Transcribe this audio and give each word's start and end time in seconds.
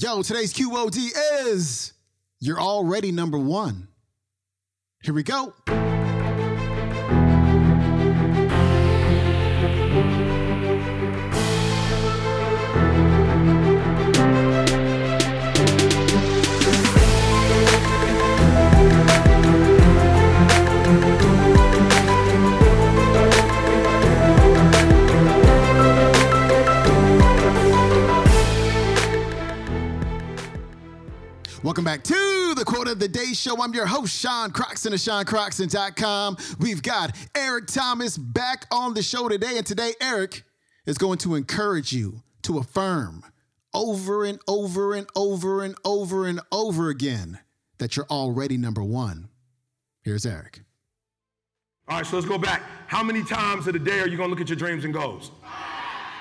Yo, 0.00 0.22
today's 0.22 0.52
QOD 0.52 1.10
is 1.48 1.92
You're 2.38 2.60
Already 2.60 3.10
Number 3.10 3.36
One. 3.36 3.88
Here 5.02 5.12
we 5.12 5.24
go. 5.24 5.52
Back 31.88 32.04
to 32.04 32.52
the 32.54 32.66
Quote 32.66 32.86
of 32.86 32.98
the 32.98 33.08
Day 33.08 33.32
Show. 33.32 33.62
I'm 33.62 33.72
your 33.72 33.86
host, 33.86 34.14
Sean 34.14 34.50
Croxton 34.50 34.92
of 34.92 34.98
SeanCroxton.com. 34.98 36.36
We've 36.60 36.82
got 36.82 37.16
Eric 37.34 37.66
Thomas 37.68 38.18
back 38.18 38.66
on 38.70 38.92
the 38.92 39.02
show 39.02 39.26
today. 39.26 39.56
And 39.56 39.64
today, 39.64 39.94
Eric 39.98 40.42
is 40.84 40.98
going 40.98 41.16
to 41.20 41.34
encourage 41.34 41.94
you 41.94 42.20
to 42.42 42.58
affirm 42.58 43.24
over 43.72 44.26
and 44.26 44.38
over 44.46 44.92
and 44.92 45.06
over 45.16 45.62
and 45.62 45.76
over 45.82 46.26
and 46.26 46.42
over 46.52 46.90
again 46.90 47.38
that 47.78 47.96
you're 47.96 48.06
already 48.10 48.58
number 48.58 48.84
one. 48.84 49.30
Here's 50.02 50.26
Eric. 50.26 50.60
All 51.88 51.96
right, 51.96 52.06
so 52.06 52.16
let's 52.16 52.28
go 52.28 52.36
back. 52.36 52.64
How 52.86 53.02
many 53.02 53.24
times 53.24 53.66
of 53.66 53.72
the 53.72 53.78
day 53.78 54.00
are 54.00 54.08
you 54.08 54.18
gonna 54.18 54.28
look 54.28 54.42
at 54.42 54.50
your 54.50 54.56
dreams 54.56 54.84
and 54.84 54.92
goals? 54.92 55.30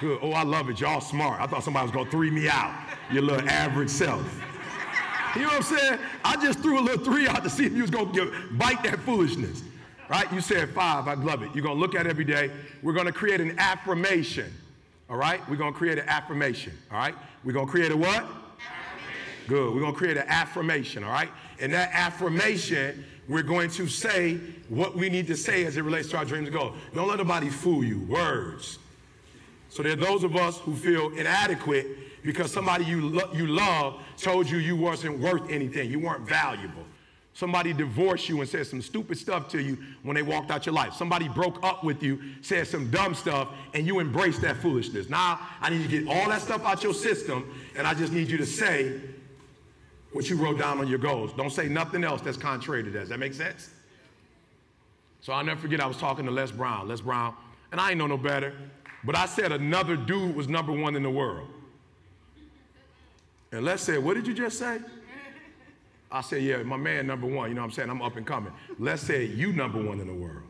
Good. 0.00 0.20
Oh, 0.22 0.32
I 0.32 0.42
love 0.42 0.70
it. 0.70 0.80
Y'all 0.80 1.02
smart. 1.02 1.38
I 1.38 1.46
thought 1.46 1.64
somebody 1.64 1.84
was 1.84 1.92
gonna 1.94 2.10
three 2.10 2.30
me 2.30 2.48
out. 2.48 2.74
Your 3.12 3.20
little 3.24 3.46
average 3.46 3.90
self. 3.90 4.24
You 5.34 5.42
know 5.42 5.48
what 5.48 5.56
I'm 5.56 5.78
saying? 5.78 5.98
I 6.24 6.42
just 6.42 6.60
threw 6.60 6.78
a 6.78 6.82
little 6.82 7.04
three 7.04 7.28
out 7.28 7.44
to 7.44 7.50
see 7.50 7.66
if 7.66 7.72
you 7.72 7.82
was 7.82 7.90
gonna 7.90 8.12
get, 8.12 8.58
bite 8.58 8.82
that 8.84 8.98
foolishness. 9.00 9.62
Right? 10.08 10.30
You 10.32 10.40
said 10.40 10.70
five. 10.70 11.06
I 11.06 11.14
love 11.14 11.42
it. 11.42 11.50
You're 11.54 11.64
gonna 11.64 11.78
look 11.78 11.94
at 11.94 12.06
it 12.06 12.10
every 12.10 12.24
day. 12.24 12.50
We're 12.82 12.92
gonna 12.92 13.12
create 13.12 13.40
an 13.40 13.58
affirmation. 13.58 14.52
All 15.08 15.16
right? 15.16 15.40
We're 15.48 15.56
gonna 15.56 15.72
create 15.72 15.98
an 15.98 16.08
affirmation. 16.08 16.72
All 16.90 16.98
right? 16.98 17.14
We're 17.44 17.52
gonna 17.52 17.70
create 17.70 17.92
a 17.92 17.96
what? 17.96 18.26
Good. 19.50 19.74
We're 19.74 19.80
going 19.80 19.92
to 19.92 19.98
create 19.98 20.16
an 20.16 20.28
affirmation, 20.28 21.02
all 21.02 21.10
right? 21.10 21.28
And 21.58 21.72
that 21.72 21.90
affirmation, 21.92 23.04
we're 23.26 23.42
going 23.42 23.68
to 23.70 23.88
say 23.88 24.38
what 24.68 24.94
we 24.94 25.10
need 25.10 25.26
to 25.26 25.36
say 25.36 25.64
as 25.64 25.76
it 25.76 25.82
relates 25.82 26.08
to 26.10 26.18
our 26.18 26.24
dreams 26.24 26.46
and 26.46 26.56
goals. 26.56 26.76
Don't 26.94 27.08
let 27.08 27.18
nobody 27.18 27.48
fool 27.48 27.82
you. 27.82 27.98
Words. 28.02 28.78
So 29.68 29.82
there 29.82 29.94
are 29.94 29.96
those 29.96 30.22
of 30.22 30.36
us 30.36 30.58
who 30.58 30.76
feel 30.76 31.10
inadequate 31.16 31.84
because 32.22 32.52
somebody 32.52 32.84
you, 32.84 33.08
lo- 33.08 33.30
you 33.32 33.46
love 33.46 34.00
told 34.16 34.48
you 34.48 34.58
you 34.58 34.76
wasn't 34.76 35.18
worth 35.18 35.50
anything. 35.50 35.90
You 35.90 35.98
weren't 35.98 36.28
valuable. 36.28 36.84
Somebody 37.32 37.72
divorced 37.72 38.28
you 38.28 38.40
and 38.40 38.48
said 38.48 38.66
some 38.66 38.82
stupid 38.82 39.16
stuff 39.16 39.48
to 39.50 39.62
you 39.62 39.78
when 40.02 40.14
they 40.14 40.22
walked 40.22 40.50
out 40.50 40.66
your 40.66 40.74
life. 40.74 40.94
Somebody 40.94 41.28
broke 41.28 41.64
up 41.64 41.84
with 41.84 42.02
you, 42.02 42.20
said 42.42 42.66
some 42.66 42.90
dumb 42.90 43.14
stuff, 43.14 43.48
and 43.72 43.86
you 43.86 44.00
embraced 44.00 44.42
that 44.42 44.56
foolishness. 44.56 45.08
Now 45.08 45.40
I 45.60 45.70
need 45.70 45.82
you 45.82 46.00
to 46.00 46.04
get 46.04 46.08
all 46.14 46.28
that 46.28 46.42
stuff 46.42 46.64
out 46.64 46.82
your 46.82 46.92
system, 46.92 47.50
and 47.76 47.86
I 47.86 47.94
just 47.94 48.12
need 48.12 48.28
you 48.28 48.36
to 48.36 48.46
say 48.46 49.00
what 50.12 50.28
you 50.28 50.36
wrote 50.36 50.58
down 50.58 50.80
on 50.80 50.88
your 50.88 50.98
goals. 50.98 51.32
Don't 51.32 51.52
say 51.52 51.68
nothing 51.68 52.02
else 52.02 52.20
that's 52.20 52.36
contrary 52.36 52.82
to 52.82 52.90
that. 52.90 53.00
Does 53.00 53.08
that 53.10 53.20
make 53.20 53.32
sense? 53.32 53.70
So 55.20 55.32
I'll 55.32 55.44
never 55.44 55.60
forget 55.60 55.80
I 55.80 55.86
was 55.86 55.96
talking 55.96 56.24
to 56.24 56.30
Les 56.30 56.50
Brown. 56.50 56.88
Les 56.88 57.00
Brown, 57.00 57.34
and 57.70 57.80
I 57.80 57.90
ain't 57.90 57.98
know 57.98 58.08
no 58.08 58.16
better, 58.16 58.54
but 59.04 59.16
I 59.16 59.26
said 59.26 59.52
another 59.52 59.96
dude 59.96 60.34
was 60.34 60.48
number 60.48 60.72
one 60.72 60.96
in 60.96 61.02
the 61.02 61.10
world. 61.10 61.48
And 63.52 63.64
Les 63.64 63.80
said, 63.80 63.98
What 63.98 64.14
did 64.14 64.26
you 64.26 64.34
just 64.34 64.58
say? 64.58 64.78
I 66.12 66.20
said, 66.20 66.42
Yeah, 66.42 66.62
my 66.62 66.76
man 66.76 67.06
number 67.06 67.26
one. 67.26 67.48
You 67.48 67.54
know 67.54 67.62
what 67.62 67.68
I'm 67.68 67.72
saying? 67.72 67.90
I'm 67.90 68.02
up 68.02 68.16
and 68.16 68.26
coming. 68.26 68.52
Les 68.78 69.00
said, 69.00 69.30
You 69.30 69.52
number 69.52 69.82
one 69.82 70.00
in 70.00 70.06
the 70.06 70.14
world. 70.14 70.42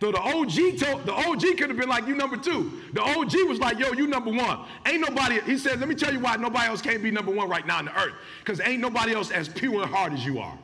So 0.00 0.10
the 0.10 0.18
OG 0.18 0.78
told 0.78 1.04
the 1.04 1.12
OG 1.12 1.58
could 1.58 1.68
have 1.68 1.76
been 1.76 1.88
like 1.88 2.06
you 2.06 2.14
number 2.14 2.38
two. 2.38 2.80
The 2.94 3.02
OG 3.02 3.32
was 3.46 3.58
like, 3.58 3.78
yo, 3.78 3.92
you 3.92 4.06
number 4.06 4.30
one. 4.30 4.64
Ain't 4.86 5.06
nobody, 5.06 5.40
he 5.42 5.58
said, 5.58 5.78
let 5.78 5.90
me 5.90 5.94
tell 5.94 6.10
you 6.10 6.20
why 6.20 6.36
nobody 6.36 6.68
else 6.68 6.80
can't 6.80 7.02
be 7.02 7.10
number 7.10 7.30
one 7.30 7.50
right 7.50 7.66
now 7.66 7.80
in 7.80 7.84
the 7.84 8.00
earth. 8.00 8.14
Because 8.38 8.60
ain't 8.62 8.80
nobody 8.80 9.12
else 9.12 9.30
as 9.30 9.46
pure 9.46 9.82
and 9.82 9.90
hard 9.90 10.14
as 10.14 10.24
you 10.24 10.38
are. 10.38 10.58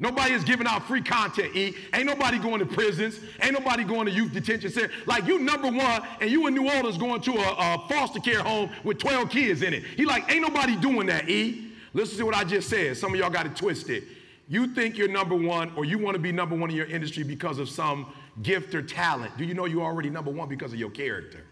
Nobody 0.00 0.32
is 0.32 0.42
giving 0.44 0.66
out 0.66 0.88
free 0.88 1.02
content, 1.02 1.54
E. 1.54 1.76
Ain't 1.92 2.06
nobody 2.06 2.38
going 2.38 2.58
to 2.60 2.66
prisons. 2.66 3.20
Ain't 3.42 3.52
nobody 3.52 3.84
going 3.84 4.06
to 4.06 4.10
youth 4.10 4.32
detention 4.32 4.70
center. 4.70 4.90
Like 5.04 5.26
you 5.26 5.38
number 5.38 5.68
one, 5.70 6.02
and 6.22 6.30
you 6.30 6.46
in 6.46 6.54
New 6.54 6.70
Orleans 6.70 6.96
going 6.96 7.20
to 7.20 7.32
a, 7.32 7.74
a 7.74 7.86
foster 7.86 8.18
care 8.18 8.42
home 8.42 8.70
with 8.82 8.98
12 8.98 9.28
kids 9.28 9.60
in 9.60 9.74
it. 9.74 9.84
He 9.84 10.06
like, 10.06 10.32
ain't 10.32 10.40
nobody 10.40 10.74
doing 10.76 11.06
that, 11.08 11.28
E. 11.28 11.72
Listen 11.92 12.16
to 12.16 12.24
what 12.24 12.34
I 12.34 12.44
just 12.44 12.70
said. 12.70 12.96
Some 12.96 13.12
of 13.12 13.20
y'all 13.20 13.28
got 13.28 13.44
it 13.44 13.54
twisted. 13.54 14.04
You 14.48 14.68
think 14.74 14.96
you're 14.96 15.06
number 15.06 15.34
one 15.34 15.70
or 15.76 15.84
you 15.84 15.98
want 15.98 16.14
to 16.14 16.18
be 16.18 16.32
number 16.32 16.56
one 16.56 16.70
in 16.70 16.76
your 16.76 16.86
industry 16.86 17.22
because 17.22 17.58
of 17.58 17.68
some 17.68 18.12
gift 18.42 18.74
or 18.74 18.80
talent. 18.82 19.36
Do 19.36 19.44
you 19.44 19.52
know 19.52 19.66
you're 19.66 19.84
already 19.84 20.08
number 20.08 20.30
one 20.30 20.48
because 20.48 20.72
of 20.72 20.78
your 20.78 20.90
character? 20.90 21.44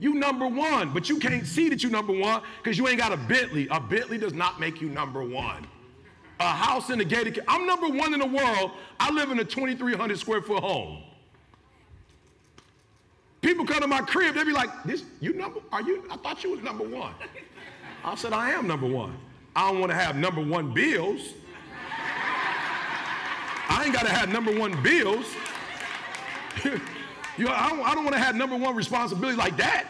You 0.00 0.14
number 0.14 0.46
one, 0.46 0.92
but 0.92 1.08
you 1.08 1.18
can't 1.18 1.46
see 1.46 1.68
that 1.70 1.82
you 1.82 1.90
number 1.90 2.12
one 2.12 2.42
because 2.62 2.78
you 2.78 2.86
ain't 2.86 2.98
got 2.98 3.12
a 3.12 3.16
Bentley. 3.16 3.66
A 3.70 3.80
Bentley 3.80 4.16
does 4.16 4.32
not 4.32 4.60
make 4.60 4.80
you 4.80 4.88
number 4.88 5.24
one. 5.24 5.66
A 6.40 6.48
house 6.48 6.90
in 6.90 6.98
the 6.98 7.04
gated. 7.04 7.40
I'm 7.48 7.66
number 7.66 7.88
one 7.88 8.14
in 8.14 8.20
the 8.20 8.26
world. 8.26 8.70
I 9.00 9.10
live 9.10 9.32
in 9.32 9.40
a 9.40 9.44
2,300 9.44 10.18
square 10.18 10.40
foot 10.40 10.62
home. 10.62 11.02
People 13.40 13.64
come 13.64 13.80
to 13.80 13.88
my 13.88 14.00
crib, 14.00 14.34
they 14.34 14.44
be 14.44 14.52
like, 14.52 14.70
"This 14.84 15.04
you 15.20 15.32
number? 15.32 15.60
Are 15.72 15.82
you? 15.82 16.04
I 16.10 16.16
thought 16.16 16.44
you 16.44 16.50
was 16.52 16.60
number 16.62 16.84
one." 16.84 17.14
I 18.04 18.14
said, 18.14 18.32
"I 18.32 18.50
am 18.50 18.66
number 18.66 18.86
one. 18.86 19.16
I 19.54 19.70
don't 19.70 19.80
want 19.80 19.90
to 19.90 19.96
have 19.96 20.16
number 20.16 20.40
one 20.40 20.72
bills. 20.72 21.34
I 23.68 23.84
ain't 23.84 23.92
got 23.92 24.06
to 24.06 24.12
have 24.12 24.28
number 24.28 24.56
one 24.56 24.80
bills. 24.82 25.26
you 27.38 27.48
I 27.48 27.70
don't, 27.70 27.80
I 27.80 27.94
don't 27.94 28.04
want 28.04 28.16
to 28.16 28.22
have 28.22 28.34
number 28.34 28.56
one 28.56 28.74
responsibility 28.74 29.36
like 29.36 29.56
that. 29.56 29.86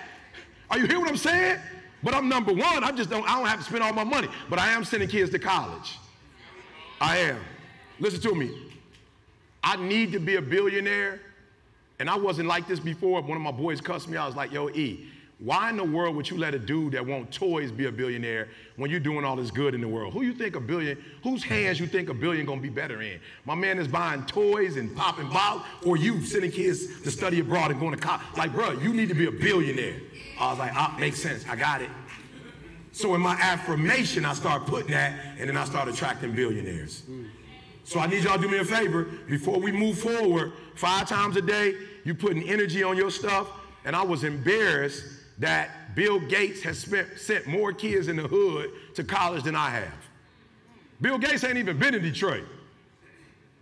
Are 0.70 0.78
you 0.78 0.86
hear 0.86 1.00
what 1.00 1.08
I'm 1.08 1.16
saying? 1.16 1.58
But 2.02 2.14
I'm 2.14 2.28
number 2.28 2.52
one. 2.52 2.84
I 2.84 2.92
just 2.92 3.10
don't. 3.10 3.28
I 3.28 3.36
don't 3.36 3.46
have 3.46 3.58
to 3.58 3.64
spend 3.64 3.82
all 3.82 3.92
my 3.92 4.04
money. 4.04 4.28
But 4.48 4.58
I 4.58 4.68
am 4.72 4.84
sending 4.84 5.08
kids 5.08 5.30
to 5.32 5.38
college. 5.38 5.98
I 7.00 7.18
am. 7.18 7.40
Listen 7.98 8.20
to 8.20 8.34
me. 8.34 8.50
I 9.64 9.76
need 9.76 10.12
to 10.12 10.20
be 10.20 10.36
a 10.36 10.42
billionaire, 10.42 11.20
and 11.98 12.08
I 12.08 12.16
wasn't 12.16 12.48
like 12.48 12.68
this 12.68 12.78
before. 12.78 13.20
One 13.20 13.36
of 13.36 13.42
my 13.42 13.50
boys 13.50 13.80
cussed 13.80 14.08
me. 14.08 14.16
I 14.16 14.26
was 14.26 14.36
like, 14.36 14.52
"Yo, 14.52 14.68
E, 14.70 15.08
why 15.40 15.70
in 15.70 15.76
the 15.76 15.84
world 15.84 16.16
would 16.16 16.28
you 16.28 16.36
let 16.36 16.52
a 16.54 16.58
dude 16.58 16.94
that 16.94 17.06
want 17.06 17.30
toys 17.30 17.70
be 17.70 17.86
a 17.86 17.92
billionaire 17.92 18.48
when 18.74 18.90
you're 18.90 18.98
doing 18.98 19.24
all 19.24 19.36
this 19.36 19.52
good 19.52 19.72
in 19.72 19.80
the 19.80 19.86
world? 19.86 20.12
Who 20.12 20.22
you 20.22 20.34
think 20.34 20.56
a 20.56 20.60
billion, 20.60 21.02
whose 21.22 21.44
hands 21.44 21.78
you 21.78 21.86
think 21.86 22.08
a 22.08 22.14
billion 22.14 22.44
gonna 22.44 22.60
be 22.60 22.68
better 22.68 23.02
in? 23.02 23.20
My 23.44 23.54
man 23.54 23.78
is 23.78 23.86
buying 23.86 24.24
toys 24.26 24.76
and 24.76 24.94
popping 24.96 25.28
bottles, 25.28 25.62
or 25.86 25.96
you 25.96 26.24
sending 26.24 26.50
kids 26.50 27.02
to 27.02 27.10
study 27.12 27.38
abroad 27.38 27.70
and 27.70 27.78
going 27.78 27.94
to 27.94 28.00
college? 28.00 28.22
Like, 28.36 28.52
bro, 28.52 28.72
you 28.72 28.92
need 28.92 29.08
to 29.10 29.14
be 29.14 29.26
a 29.26 29.32
billionaire. 29.32 30.00
I 30.40 30.50
was 30.50 30.58
like, 30.58 30.72
ah, 30.74 30.96
makes 30.98 31.22
sense, 31.22 31.44
I 31.48 31.54
got 31.54 31.82
it. 31.82 31.90
So 32.90 33.14
in 33.14 33.20
my 33.20 33.34
affirmation, 33.34 34.24
I 34.24 34.34
start 34.34 34.66
putting 34.66 34.90
that, 34.90 35.36
and 35.38 35.48
then 35.48 35.56
I 35.56 35.66
start 35.66 35.86
attracting 35.86 36.34
billionaires. 36.34 37.04
So 37.84 38.00
I 38.00 38.08
need 38.08 38.24
y'all 38.24 38.36
to 38.36 38.42
do 38.42 38.48
me 38.48 38.58
a 38.58 38.64
favor 38.64 39.04
before 39.28 39.60
we 39.60 39.70
move 39.70 40.00
forward. 40.00 40.52
Five 40.74 41.08
times 41.08 41.36
a 41.36 41.42
day, 41.42 41.74
you 42.02 42.14
putting 42.14 42.42
energy 42.48 42.82
on 42.82 42.96
your 42.96 43.12
stuff, 43.12 43.48
and 43.84 43.94
I 43.94 44.02
was 44.02 44.24
embarrassed 44.24 45.04
that 45.38 45.94
Bill 45.94 46.20
Gates 46.20 46.62
has 46.62 46.78
spent, 46.78 47.18
sent 47.18 47.46
more 47.46 47.72
kids 47.72 48.08
in 48.08 48.16
the 48.16 48.26
hood 48.26 48.70
to 48.94 49.04
college 49.04 49.44
than 49.44 49.54
I 49.54 49.70
have. 49.70 49.94
Bill 51.00 51.18
Gates 51.18 51.44
ain't 51.44 51.58
even 51.58 51.78
been 51.78 51.94
in 51.94 52.02
Detroit. 52.02 52.44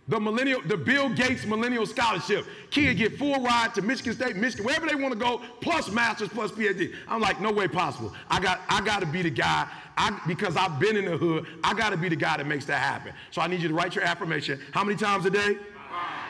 The 0.09 0.19
millennial, 0.19 0.61
the 0.61 0.77
Bill 0.77 1.09
Gates 1.09 1.45
Millennial 1.45 1.85
Scholarship. 1.85 2.45
Kids 2.71 2.97
get 2.97 3.17
full 3.17 3.43
ride 3.43 3.75
to 3.75 3.81
Michigan 3.81 4.13
State, 4.13 4.37
Michigan, 4.37 4.65
wherever 4.65 4.87
they 4.87 4.95
want 4.95 5.13
to 5.13 5.19
go, 5.19 5.41
plus 5.59 5.91
masters, 5.91 6.29
plus 6.29 6.49
PhD. 6.51 6.93
I'm 7.09 7.19
like, 7.19 7.41
no 7.41 7.51
way 7.51 7.67
possible. 7.67 8.13
I 8.29 8.39
got, 8.39 8.61
I 8.69 8.79
got 8.81 9.01
to 9.01 9.05
be 9.05 9.21
the 9.21 9.29
guy. 9.29 9.67
I, 9.97 10.17
because 10.25 10.55
I've 10.55 10.79
been 10.79 10.95
in 10.95 11.05
the 11.05 11.17
hood, 11.17 11.45
I 11.63 11.73
got 11.73 11.89
to 11.89 11.97
be 11.97 12.07
the 12.07 12.15
guy 12.15 12.37
that 12.37 12.47
makes 12.47 12.65
that 12.65 12.77
happen. 12.77 13.13
So 13.31 13.41
I 13.41 13.47
need 13.47 13.61
you 13.61 13.67
to 13.67 13.73
write 13.73 13.95
your 13.95 14.05
affirmation. 14.05 14.61
How 14.71 14.83
many 14.83 14.97
times 14.97 15.25
a 15.25 15.29
day? 15.29 15.57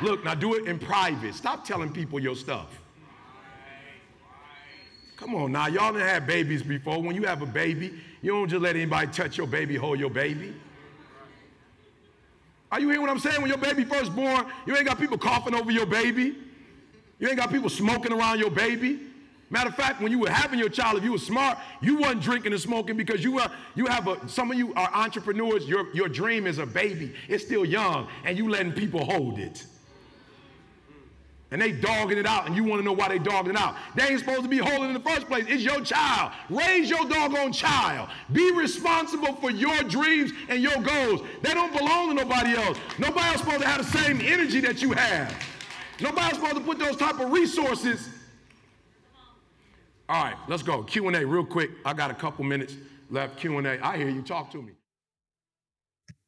Look, 0.02 0.24
now 0.24 0.34
do 0.34 0.56
it 0.56 0.66
in 0.66 0.80
private. 0.80 1.36
Stop 1.36 1.64
telling 1.64 1.92
people 1.92 2.20
your 2.20 2.36
stuff. 2.36 2.80
Come 5.18 5.34
on 5.34 5.52
now, 5.52 5.68
y'all 5.68 5.92
done 5.92 6.02
had 6.02 6.28
babies 6.28 6.62
before. 6.62 7.02
When 7.02 7.16
you 7.16 7.24
have 7.24 7.42
a 7.42 7.46
baby, 7.46 7.94
you 8.22 8.32
don't 8.32 8.48
just 8.48 8.62
let 8.62 8.76
anybody 8.76 9.08
touch 9.12 9.38
your 9.38 9.48
baby, 9.48 9.76
hold 9.76 10.00
your 10.00 10.12
baby. 10.12 10.54
Are 12.72 12.80
you 12.80 12.88
hearing 12.88 13.02
what 13.02 13.10
I'm 13.10 13.20
saying? 13.20 13.42
When 13.42 13.50
your 13.50 13.58
baby 13.58 13.84
first 13.84 14.16
born, 14.16 14.46
you 14.66 14.76
ain't 14.76 14.86
got 14.86 15.00
people 15.00 15.18
coughing 15.18 15.56
over 15.56 15.72
your 15.72 15.86
baby. 15.88 16.36
You 17.18 17.28
ain't 17.28 17.38
got 17.38 17.50
people 17.50 17.70
smoking 17.70 18.14
around 18.14 18.40
your 18.40 18.52
baby. 18.52 19.00
Matter 19.50 19.70
of 19.70 19.76
fact, 19.76 20.02
when 20.02 20.12
you 20.12 20.20
were 20.20 20.30
having 20.30 20.60
your 20.60 20.70
child, 20.70 20.98
if 20.98 21.04
you 21.04 21.14
were 21.14 21.18
smart, 21.18 21.58
you 21.82 21.96
wasn't 21.96 22.22
drinking 22.22 22.52
and 22.52 22.62
smoking 22.62 22.98
because 22.98 23.24
you, 23.24 23.40
uh, 23.40 23.48
you 23.76 23.86
have 23.88 24.08
a, 24.08 24.28
some 24.28 24.52
of 24.52 24.58
you 24.58 24.74
are 24.76 24.90
entrepreneurs, 24.94 25.68
your, 25.68 25.92
your 25.96 26.10
dream 26.10 26.46
is 26.46 26.58
a 26.60 26.66
baby. 26.66 27.14
It's 27.30 27.46
still 27.46 27.64
young, 27.64 28.08
and 28.26 28.38
you 28.38 28.50
letting 28.50 28.74
people 28.74 29.06
hold 29.06 29.40
it. 29.40 29.66
And 31.52 31.62
they 31.62 31.72
dogging 31.72 32.18
it 32.18 32.26
out, 32.26 32.46
and 32.46 32.56
you 32.56 32.64
want 32.64 32.82
to 32.82 32.86
know 32.86 32.92
why 32.92 33.08
they 33.08 33.20
dogging 33.20 33.52
it 33.52 33.58
out. 33.58 33.76
They 33.96 34.04
ain't 34.04 34.20
supposed 34.20 34.44
to 34.44 34.50
be 34.50 34.58
holding 34.58 34.90
in 34.90 34.94
the 34.94 35.00
first 35.00 35.28
place. 35.28 35.46
It's 35.48 35.64
your 35.64 35.82
child. 35.82 36.34
Raise 36.50 36.90
your 36.90 37.06
doggone 37.08 37.54
child. 37.54 38.10
Be 38.34 38.52
responsible 38.52 39.34
for 39.36 39.50
your 39.50 39.82
dreams 39.84 40.32
and 40.50 40.62
your 40.62 40.78
goals. 40.82 41.22
They 41.42 41.54
don't 41.54 41.72
belong 41.76 42.10
to 42.10 42.14
nobody 42.16 42.56
else. 42.56 42.78
Nobody 42.98 43.28
else 43.28 43.40
supposed 43.40 43.62
to 43.62 43.68
have 43.68 43.86
the 43.86 43.98
same 43.98 44.20
energy 44.22 44.60
that 44.62 44.82
you 44.82 44.92
have. 44.92 45.34
Nobody's 46.02 46.36
supposed 46.38 46.58
to 46.58 46.62
put 46.62 46.80
those 46.80 46.98
type 46.98 47.20
of 47.20 47.32
resources. 47.32 48.10
All 50.10 50.24
right, 50.24 50.36
let's 50.48 50.64
go. 50.64 50.84
Q&A 50.84 51.26
real 51.26 51.46
quick. 51.46 51.72
I 51.86 51.94
got 51.94 52.12
a 52.12 52.14
couple 52.14 52.44
minutes 52.44 52.76
left. 53.10 53.38
Q&A. 53.38 53.80
I 53.82 53.98
hear 53.98 54.10
you. 54.10 54.22
Talk 54.22 54.52
to 54.52 54.62
me. 54.62 54.74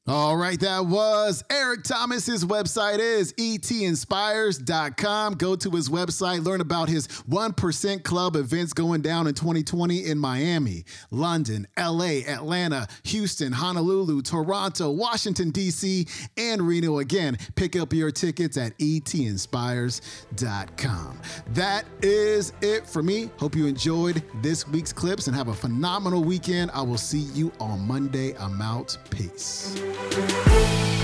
All 0.10 0.36
right, 0.36 0.60
that 0.62 0.88
was 0.88 1.44
Eric 1.52 1.84
Thomas. 1.84 2.26
His 2.26 2.44
website 2.44 2.98
is 2.98 3.32
etinspires.com. 3.34 5.36
Go 5.36 5.56
to 5.56 5.70
his 5.70 5.88
website, 5.88 6.44
learn 6.44 6.62
about 6.62 6.90
his 6.90 7.08
1% 7.30 8.04
Club 8.04 8.36
events 8.36 8.74
going 8.74 9.04
down 9.04 9.28
in 9.28 9.36
2020 9.36 10.08
in 10.08 10.18
Miami, 10.18 10.84
London, 11.12 11.68
LA, 11.78 12.22
Atlanta, 12.28 12.88
Houston, 13.04 13.52
Honolulu, 13.52 14.24
Toronto, 14.24 14.90
Washington, 14.90 15.52
D.C., 15.52 16.08
and 16.38 16.64
Reno. 16.64 16.98
Again, 16.98 17.38
pick 17.54 17.76
up 17.76 17.94
your 17.94 18.10
tickets 18.10 18.58
at 18.58 18.76
etinspires.com. 18.80 21.22
That 21.50 21.86
is 22.02 22.54
it 22.62 22.88
for 22.88 23.04
me. 23.04 23.30
Hope 23.38 23.56
you 23.56 23.68
enjoyed 23.68 24.24
this 24.42 24.68
week's 24.68 24.92
clips 24.92 25.28
and 25.28 25.36
have 25.36 25.50
a 25.50 25.54
phenomenal 25.54 26.24
weekend. 26.24 26.72
I 26.72 26.82
will 26.82 26.98
see 26.98 27.28
you 27.36 27.52
on 27.60 27.88
Monday. 27.88 28.36
I'm 28.40 28.60
out. 28.60 28.98
Peace. 29.12 29.80
Thank 30.08 30.94
you. 30.94 30.99